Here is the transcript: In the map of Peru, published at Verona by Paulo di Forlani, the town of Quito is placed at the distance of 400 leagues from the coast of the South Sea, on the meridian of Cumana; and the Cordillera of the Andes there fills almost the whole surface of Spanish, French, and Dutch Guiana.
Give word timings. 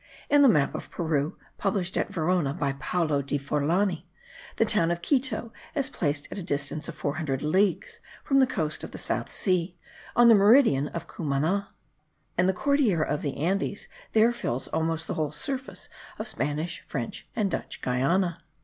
In 0.31 0.41
the 0.41 0.49
map 0.49 0.73
of 0.73 0.89
Peru, 0.89 1.37
published 1.59 1.95
at 1.95 2.11
Verona 2.11 2.55
by 2.55 2.73
Paulo 2.79 3.21
di 3.21 3.37
Forlani, 3.37 4.07
the 4.55 4.65
town 4.65 4.89
of 4.89 5.03
Quito 5.03 5.53
is 5.75 5.89
placed 5.91 6.27
at 6.31 6.37
the 6.37 6.41
distance 6.43 6.87
of 6.87 6.95
400 6.95 7.43
leagues 7.43 7.99
from 8.23 8.39
the 8.39 8.47
coast 8.47 8.83
of 8.83 8.89
the 8.89 8.97
South 8.97 9.31
Sea, 9.31 9.77
on 10.15 10.27
the 10.27 10.33
meridian 10.33 10.87
of 10.87 11.05
Cumana; 11.07 11.69
and 12.35 12.49
the 12.49 12.53
Cordillera 12.53 13.05
of 13.07 13.21
the 13.21 13.37
Andes 13.37 13.87
there 14.13 14.31
fills 14.31 14.67
almost 14.69 15.05
the 15.05 15.13
whole 15.13 15.31
surface 15.31 15.87
of 16.17 16.27
Spanish, 16.27 16.81
French, 16.87 17.27
and 17.35 17.51
Dutch 17.51 17.79
Guiana. 17.83 18.39